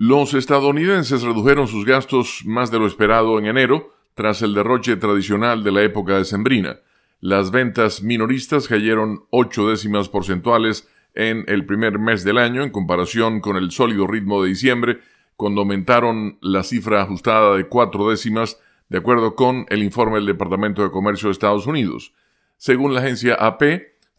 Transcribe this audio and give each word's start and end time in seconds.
Los 0.00 0.32
estadounidenses 0.34 1.22
redujeron 1.22 1.66
sus 1.66 1.84
gastos 1.84 2.42
más 2.44 2.70
de 2.70 2.78
lo 2.78 2.86
esperado 2.86 3.36
en 3.36 3.46
enero, 3.46 3.92
tras 4.14 4.42
el 4.42 4.54
derroche 4.54 4.94
tradicional 4.96 5.64
de 5.64 5.72
la 5.72 5.82
época 5.82 6.16
decembrina. 6.16 6.78
Las 7.18 7.50
ventas 7.50 8.00
minoristas 8.04 8.68
cayeron 8.68 9.24
ocho 9.30 9.68
décimas 9.68 10.08
porcentuales 10.08 10.88
en 11.14 11.44
el 11.48 11.66
primer 11.66 11.98
mes 11.98 12.22
del 12.22 12.38
año 12.38 12.62
en 12.62 12.70
comparación 12.70 13.40
con 13.40 13.56
el 13.56 13.72
sólido 13.72 14.06
ritmo 14.06 14.40
de 14.40 14.50
diciembre, 14.50 15.00
cuando 15.34 15.62
aumentaron 15.62 16.38
la 16.42 16.62
cifra 16.62 17.02
ajustada 17.02 17.56
de 17.56 17.66
cuatro 17.66 18.08
décimas, 18.08 18.60
de 18.88 18.98
acuerdo 18.98 19.34
con 19.34 19.66
el 19.68 19.82
informe 19.82 20.18
del 20.18 20.26
Departamento 20.26 20.84
de 20.84 20.92
Comercio 20.92 21.26
de 21.26 21.32
Estados 21.32 21.66
Unidos. 21.66 22.14
Según 22.56 22.94
la 22.94 23.00
agencia 23.00 23.34
AP, 23.34 23.64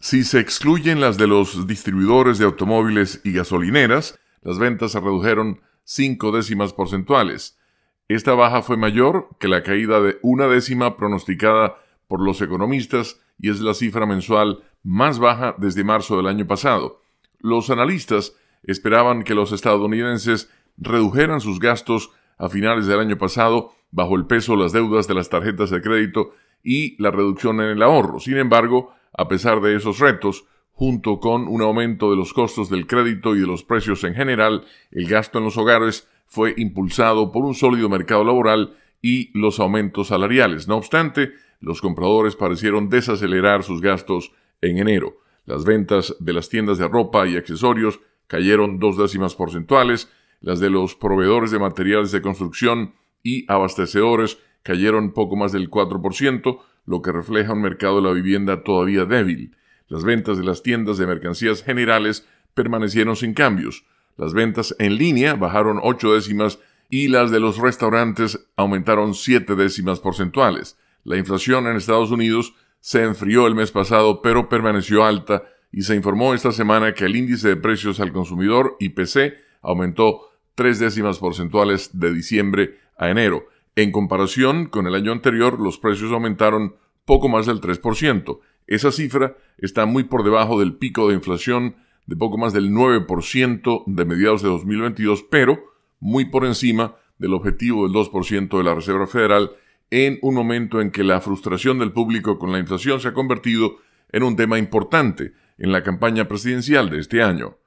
si 0.02 0.26
se 0.26 0.42
excluyen 0.42 1.00
las 1.00 1.18
de 1.18 1.28
los 1.28 1.68
distribuidores 1.68 2.38
de 2.38 2.44
automóviles 2.44 3.22
y 3.24 3.32
gasolineras, 3.32 4.20
las 4.42 4.60
ventas 4.60 4.92
se 4.92 5.00
redujeron 5.00 5.62
cinco 5.90 6.32
décimas 6.32 6.72
porcentuales. 6.72 7.58
Esta 8.08 8.36
baja 8.36 8.62
fue 8.62 8.78
mayor 8.78 9.30
que 9.40 9.48
la 9.48 9.64
caída 9.64 10.00
de 10.00 10.20
una 10.22 10.48
décima 10.48 10.96
pronosticada 10.98 11.78
por 12.08 12.22
los 12.22 12.44
economistas 12.44 13.20
y 13.40 13.50
es 13.50 13.60
la 13.60 13.74
cifra 13.74 14.06
mensual 14.06 14.64
más 14.84 15.18
baja 15.18 15.56
desde 15.58 15.84
marzo 15.84 16.18
del 16.18 16.28
año 16.28 16.46
pasado. 16.46 17.02
Los 17.40 17.72
analistas 17.72 18.36
esperaban 18.62 19.24
que 19.24 19.34
los 19.34 19.52
estadounidenses 19.52 20.52
redujeran 20.78 21.42
sus 21.42 21.60
gastos 21.60 22.12
a 22.38 22.50
finales 22.50 22.86
del 22.86 23.00
año 23.00 23.18
pasado 23.18 23.72
bajo 23.90 24.16
el 24.16 24.28
peso 24.28 24.52
de 24.52 24.60
las 24.60 24.74
deudas 24.74 25.08
de 25.08 25.16
las 25.16 25.30
tarjetas 25.30 25.72
de 25.72 25.82
crédito 25.82 26.34
y 26.64 27.02
la 27.02 27.10
reducción 27.10 27.62
en 27.62 27.70
el 27.70 27.82
ahorro. 27.82 28.20
Sin 28.20 28.38
embargo, 28.38 28.94
a 29.18 29.28
pesar 29.28 29.60
de 29.60 29.76
esos 29.76 29.98
retos, 29.98 30.46
junto 30.80 31.20
con 31.20 31.50
un 31.50 31.62
aumento 31.62 32.10
de 32.10 32.16
los 32.16 32.32
costos 32.32 32.70
del 32.70 32.88
crédito 32.88 33.36
y 33.36 33.42
de 33.42 33.46
los 33.46 33.66
precios 33.66 34.06
en 34.06 34.16
general, 34.16 34.64
el 34.92 35.10
gasto 35.10 35.40
en 35.40 35.44
los 35.44 35.58
hogares 35.58 36.08
fue 36.26 36.54
impulsado 36.56 37.34
por 37.34 37.44
un 37.44 37.54
sólido 37.54 37.90
mercado 37.90 38.24
laboral 38.24 38.78
y 39.02 39.30
los 39.38 39.60
aumentos 39.60 40.08
salariales. 40.08 40.70
No 40.70 40.78
obstante, 40.78 41.34
los 41.60 41.82
compradores 41.82 42.38
parecieron 42.38 42.88
desacelerar 42.88 43.64
sus 43.64 43.82
gastos 43.82 44.32
en 44.62 44.78
enero. 44.78 45.18
Las 45.44 45.66
ventas 45.66 46.16
de 46.22 46.32
las 46.32 46.48
tiendas 46.48 46.78
de 46.78 46.88
ropa 46.88 47.28
y 47.28 47.36
accesorios 47.36 48.00
cayeron 48.28 48.80
dos 48.80 48.96
décimas 48.96 49.36
porcentuales, 49.36 50.10
las 50.40 50.62
de 50.62 50.70
los 50.70 50.96
proveedores 50.96 51.52
de 51.52 51.60
materiales 51.60 52.14
de 52.14 52.22
construcción 52.22 52.94
y 53.22 53.44
abastecedores 53.52 54.38
cayeron 54.64 55.12
poco 55.12 55.36
más 55.36 55.52
del 55.52 55.70
4%, 55.70 56.62
lo 56.86 57.02
que 57.02 57.12
refleja 57.12 57.52
un 57.52 57.64
mercado 57.64 57.98
de 57.98 58.08
la 58.08 58.14
vivienda 58.14 58.64
todavía 58.64 59.04
débil. 59.04 59.58
Las 59.90 60.04
ventas 60.04 60.38
de 60.38 60.44
las 60.44 60.64
tiendas 60.64 60.98
de 60.98 61.08
mercancías 61.08 61.64
generales 61.64 62.26
permanecieron 62.54 63.16
sin 63.16 63.34
cambios. 63.34 63.86
Las 64.18 64.34
ventas 64.34 64.76
en 64.80 64.98
línea 64.98 65.34
bajaron 65.34 65.80
ocho 65.82 66.14
décimas 66.14 66.60
y 66.90 67.08
las 67.08 67.32
de 67.32 67.40
los 67.40 67.58
restaurantes 67.58 68.48
aumentaron 68.56 69.14
siete 69.14 69.56
décimas 69.56 70.00
porcentuales. 70.00 70.78
La 71.04 71.18
inflación 71.18 71.68
en 71.68 71.76
Estados 71.76 72.12
Unidos 72.12 72.54
se 72.80 73.04
enfrió 73.04 73.48
el 73.48 73.56
mes 73.56 73.72
pasado, 73.72 74.22
pero 74.22 74.48
permaneció 74.48 75.04
alta 75.04 75.44
y 75.72 75.82
se 75.82 75.96
informó 75.96 76.34
esta 76.34 76.52
semana 76.52 76.94
que 76.94 77.06
el 77.06 77.16
índice 77.16 77.50
de 77.50 77.56
precios 77.56 78.00
al 78.00 78.12
consumidor, 78.12 78.76
IPC, 78.80 79.36
aumentó 79.62 80.30
tres 80.56 80.80
décimas 80.80 81.20
porcentuales 81.20 82.00
de 82.00 82.14
diciembre 82.14 82.80
a 82.98 83.10
enero. 83.10 83.48
En 83.76 83.92
comparación 83.92 84.66
con 84.68 84.88
el 84.88 84.96
año 84.96 85.12
anterior, 85.12 85.60
los 85.60 85.80
precios 85.80 86.12
aumentaron 86.12 86.76
poco 87.06 87.30
más 87.30 87.46
del 87.46 87.62
3%. 87.62 88.40
Esa 88.70 88.92
cifra 88.92 89.36
está 89.58 89.88
muy 89.88 90.04
por 90.04 90.24
debajo 90.24 90.60
del 90.60 90.76
pico 90.76 91.10
de 91.10 91.16
inflación 91.16 91.76
de 92.06 92.16
poco 92.16 92.38
más 92.38 92.54
del 92.54 92.70
9% 92.70 93.84
de 93.88 94.06
mediados 94.06 94.44
de 94.44 94.50
2022, 94.50 95.24
pero 95.24 95.60
muy 96.00 96.26
por 96.26 96.46
encima 96.46 96.96
del 97.18 97.34
objetivo 97.34 97.88
del 97.88 97.96
2% 97.96 98.56
de 98.56 98.64
la 98.64 98.76
Reserva 98.76 99.08
Federal 99.08 99.50
en 99.90 100.20
un 100.22 100.36
momento 100.36 100.82
en 100.82 100.92
que 100.92 101.04
la 101.04 101.20
frustración 101.20 101.80
del 101.80 101.94
público 101.94 102.38
con 102.38 102.52
la 102.52 102.60
inflación 102.60 103.00
se 103.00 103.08
ha 103.08 103.14
convertido 103.16 103.78
en 104.12 104.22
un 104.22 104.36
tema 104.36 104.60
importante 104.60 105.34
en 105.58 105.72
la 105.72 105.82
campaña 105.82 106.28
presidencial 106.28 106.92
de 106.92 107.00
este 107.00 107.24
año. 107.24 107.58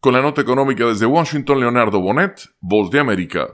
Con 0.00 0.12
la 0.12 0.20
nota 0.20 0.42
económica 0.42 0.84
desde 0.84 1.06
Washington, 1.06 1.60
Leonardo 1.60 2.02
Bonet, 2.02 2.38
Voz 2.60 2.90
de 2.90 3.00
América. 3.00 3.48